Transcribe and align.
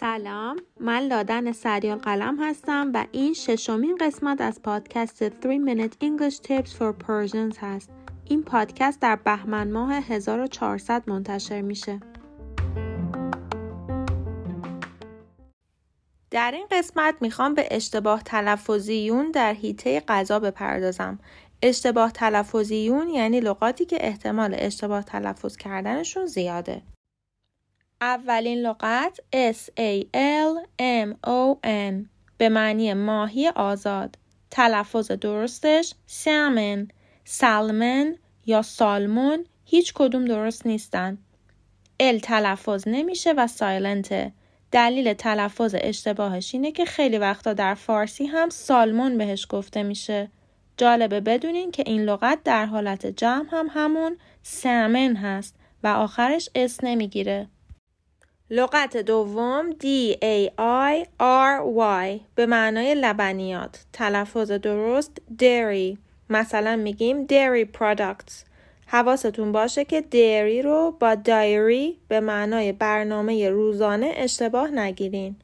سلام. 0.00 0.56
من 0.80 0.98
لادن 0.98 1.52
سریال 1.52 1.98
قلم 1.98 2.36
هستم 2.42 2.90
و 2.94 3.06
این 3.12 3.34
ششمین 3.34 3.98
قسمت 4.00 4.40
از 4.40 4.62
پادکست 4.62 5.16
3 5.16 5.30
Minute 5.40 5.94
English 6.04 6.34
Tips 6.34 6.70
for 6.70 7.04
Persians 7.06 7.56
هست. 7.60 7.90
این 8.24 8.42
پادکست 8.42 9.00
در 9.00 9.16
بهمن 9.16 9.72
ماه 9.72 9.92
1400 9.92 11.02
منتشر 11.06 11.60
میشه. 11.60 12.00
در 16.30 16.50
این 16.50 16.66
قسمت 16.70 17.14
می‌خوام 17.20 17.54
به 17.54 17.68
اشتباه 17.70 18.22
تلفظیون 18.22 19.30
در 19.30 19.52
حیطه 19.52 20.00
غذا 20.00 20.40
بپردازم. 20.40 21.18
اشتباه 21.62 22.12
تلفظیون 22.12 23.08
یعنی 23.08 23.40
لغاتی 23.40 23.84
که 23.84 23.96
احتمال 24.00 24.56
اشتباه 24.58 25.02
تلفظ 25.02 25.56
کردنشون 25.56 26.26
زیاده. 26.26 26.82
اولین 28.00 28.58
لغت 28.58 29.20
S 29.52 29.70
A 29.78 30.04
L 30.14 30.66
M 30.78 31.26
O 31.26 31.66
N 31.66 32.06
به 32.38 32.48
معنی 32.48 32.94
ماهی 32.94 33.48
آزاد. 33.48 34.18
تلفظ 34.50 35.10
درستش 35.10 35.94
سالمن 36.06 36.88
سالمن 37.24 38.16
یا 38.46 38.62
سالمون 38.62 39.44
هیچ 39.64 39.92
کدوم 39.94 40.24
درست 40.24 40.66
نیستن. 40.66 41.18
ال 42.00 42.18
تلفظ 42.18 42.88
نمیشه 42.88 43.32
و 43.32 43.46
سایلنته 43.46 44.32
دلیل 44.72 45.12
تلفظ 45.12 45.74
اشتباهش 45.78 46.54
اینه 46.54 46.72
که 46.72 46.84
خیلی 46.84 47.18
وقتا 47.18 47.52
در 47.52 47.74
فارسی 47.74 48.26
هم 48.26 48.48
سالمون 48.48 49.18
بهش 49.18 49.46
گفته 49.50 49.82
میشه. 49.82 50.30
جالبه 50.76 51.20
بدونین 51.20 51.70
که 51.70 51.82
این 51.86 52.02
لغت 52.02 52.38
در 52.44 52.66
حالت 52.66 53.06
جمع 53.06 53.46
هم 53.50 53.68
همون 53.70 54.18
سمن 54.42 55.16
هست 55.16 55.54
و 55.82 55.86
آخرش 55.88 56.48
اس 56.54 56.84
نمی‌گیره. 56.84 57.48
لغت 58.50 58.96
دوم 58.96 59.70
D 59.70 59.84
A 60.22 60.50
I 60.58 61.06
R 61.20 61.60
Y. 61.76 62.20
به 62.34 62.46
معنای 62.46 62.94
لبنیات. 62.94 63.84
تلفظ 63.92 64.52
درست 64.52 65.16
dairy. 65.42 65.98
مثلا 66.30 66.76
میگیم 66.76 67.26
dairy 67.26 67.66
products. 67.78 68.32
حواستون 68.86 69.52
باشه 69.52 69.84
که 69.84 70.04
dairy 70.12 70.64
رو 70.64 70.96
با 71.00 71.14
diary 71.14 71.94
به 72.08 72.20
معنای 72.20 72.72
برنامه 72.72 73.50
روزانه 73.50 74.12
اشتباه 74.16 74.70
نگیرین. 74.70 75.36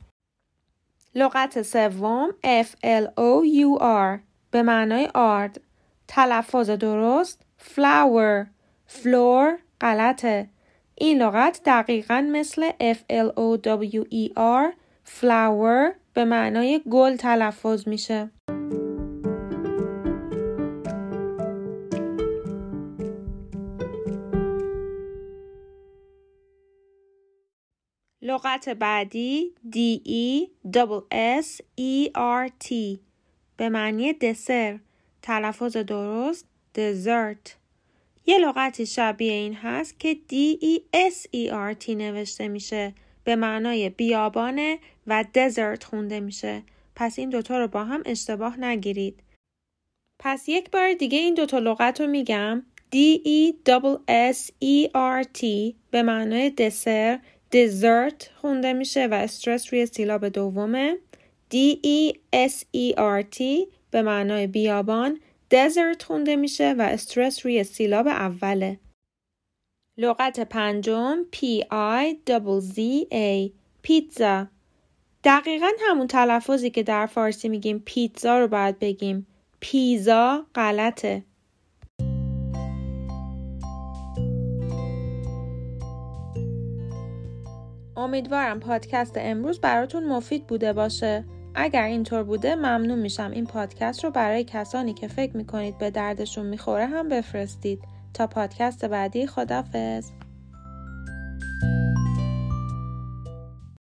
لغت 1.14 1.62
سوم 1.62 2.30
F 2.62 2.69
L 2.84 3.06
O 3.06 3.47
U 3.62 3.83
R. 3.83 4.20
به 4.50 4.62
معنای 4.62 5.08
آرد. 5.14 5.61
تلفظ 6.08 6.70
درست 6.70 7.42
flower. 7.75 8.47
floor 8.89 9.58
غلطه. 9.80 10.48
این 10.94 11.22
لغت 11.22 11.60
دقیقا 11.64 12.28
مثل 12.32 12.70
F 12.70 12.98
L 13.10 13.28
O 13.36 13.58
W 13.92 14.04
E 14.10 14.32
R 14.36 14.74
flower 15.20 15.94
به 16.14 16.24
معنای 16.24 16.80
گل 16.90 17.16
تلفظ 17.16 17.88
میشه. 17.88 18.30
لغت 28.22 28.68
بعدی 28.68 29.54
D 29.70 29.77
E 30.08 30.48
S 31.40 31.60
E 31.80 32.10
R 32.16 32.50
T 32.64 32.98
به 33.56 33.68
معنی 33.68 34.12
دسر 34.12 34.78
تلفظ 35.22 35.77
درست 35.77 36.46
dessert 36.74 37.61
یه 38.26 38.38
لغتی 38.38 38.86
شبیه 38.86 39.32
این 39.32 39.54
هست 39.54 40.00
که 40.00 40.14
D-E-S-E-R-T 40.30 41.88
نوشته 41.88 42.48
میشه 42.48 42.94
به 43.24 43.36
معنای 43.36 43.90
بیابانه 43.90 44.78
و 45.06 45.24
دزرت 45.34 45.84
خونده 45.84 46.20
میشه. 46.20 46.62
پس 46.96 47.18
این 47.18 47.30
دوتا 47.30 47.58
رو 47.58 47.68
با 47.68 47.84
هم 47.84 48.02
اشتباه 48.06 48.61
نگیرید. 48.61 49.22
پس 50.18 50.48
یک 50.48 50.70
بار 50.70 50.92
دیگه 50.92 51.18
این 51.18 51.34
دوتا 51.34 51.58
لغت 51.58 52.00
رو 52.00 52.06
میگم 52.06 52.62
D-E-S-S-E-R-T 52.94 53.74
به 55.90 56.02
معنای 56.02 56.50
دسر 56.50 57.18
دزرت 57.52 58.30
خونده 58.40 58.72
میشه 58.72 59.06
و 59.06 59.14
استرس 59.14 59.72
روی 59.72 59.86
سیلاب 59.86 60.28
دومه 60.28 60.98
D-E-S-E-R-T 61.55 63.42
به 63.90 64.02
معنای 64.02 64.46
بیابان 64.46 65.20
دزرت 65.52 66.02
خونده 66.02 66.36
میشه 66.36 66.74
و 66.79 66.83
استرس 66.83 67.46
روی 67.46 67.64
سیلاب 67.64 68.07
اوله. 68.07 68.80
لغت 69.98 70.40
پنجم 70.40 71.18
P-I-Z-Z-A 71.33 73.17
پیتزا. 73.83 74.46
دقیقا 75.24 75.68
همون 75.80 76.07
تلفظی 76.07 76.70
که 76.70 76.83
در 76.83 77.07
فارسی 77.07 77.48
میگیم 77.48 77.83
پیتزا 77.86 78.39
رو 78.39 78.48
باید 78.48 78.79
بگیم. 78.79 79.27
پیزا 79.61 80.46
غلطه. 80.55 81.24
امیدوارم 87.96 88.61
پادکست 88.61 89.14
امروز 89.17 89.61
براتون 89.61 90.05
مفید 90.05 90.46
بوده 90.46 90.73
باشه. 90.73 91.24
اگر 91.55 91.85
اینطور 91.85 92.23
بوده 92.23 92.55
ممنون 92.55 92.98
میشم 92.98 93.30
این 93.30 93.46
پادکست 93.46 94.05
رو 94.05 94.11
برای 94.11 94.45
کسانی 94.45 94.95
که 94.95 95.08
فکر 95.08 95.36
می‌کنید 95.36 95.79
به 95.79 95.90
دردشون 95.90 96.46
می‌خوره 96.46 96.86
هم 96.86 97.08
بفرستید. 97.08 97.83
تا 98.14 98.27
پادکست 98.27 98.85
بعدی 98.85 99.27
خدافز 99.27 100.11